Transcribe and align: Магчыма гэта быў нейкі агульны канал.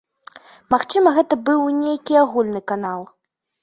Магчыма 0.75 1.13
гэта 1.19 1.39
быў 1.51 1.71
нейкі 1.85 2.21
агульны 2.27 2.67
канал. 2.75 3.11